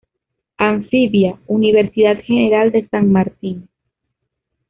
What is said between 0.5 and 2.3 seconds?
Anfibia, Universidad